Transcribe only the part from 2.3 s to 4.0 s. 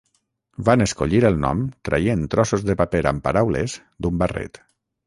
trossos de paper amb paraules